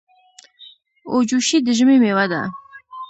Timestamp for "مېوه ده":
2.03-2.41